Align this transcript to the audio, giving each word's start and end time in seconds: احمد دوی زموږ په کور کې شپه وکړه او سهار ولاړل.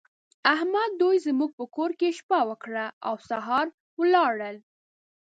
احمد 0.53 0.91
دوی 1.01 1.15
زموږ 1.27 1.51
په 1.59 1.65
کور 1.75 1.91
کې 1.99 2.09
شپه 2.19 2.39
وکړه 2.49 2.85
او 3.07 3.13
سهار 3.29 3.67
ولاړل. 4.01 4.57